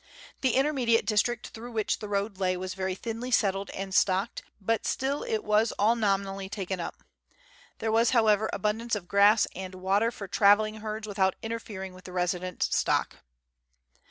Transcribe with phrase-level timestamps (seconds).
[0.41, 4.83] The intermediate district through which the road lay was very thinly settled and stocked, but
[4.87, 7.03] still it was all nominally taken up.
[7.77, 12.13] There was, however, abundance of grass and water for travelling herds without interfering with the
[12.13, 13.17] resident stock.